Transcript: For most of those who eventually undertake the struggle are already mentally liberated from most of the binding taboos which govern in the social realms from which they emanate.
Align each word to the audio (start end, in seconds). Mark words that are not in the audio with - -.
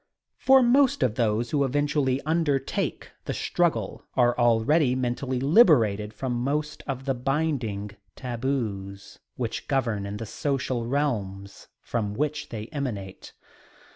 For 0.39 0.63
most 0.63 1.03
of 1.03 1.13
those 1.13 1.51
who 1.51 1.63
eventually 1.63 2.19
undertake 2.21 3.11
the 3.25 3.35
struggle 3.35 4.03
are 4.15 4.35
already 4.35 4.95
mentally 4.95 5.39
liberated 5.39 6.11
from 6.11 6.33
most 6.33 6.81
of 6.87 7.05
the 7.05 7.13
binding 7.13 7.91
taboos 8.15 9.19
which 9.35 9.67
govern 9.67 10.07
in 10.07 10.17
the 10.17 10.25
social 10.25 10.87
realms 10.87 11.67
from 11.83 12.15
which 12.15 12.49
they 12.49 12.65
emanate. 12.71 13.33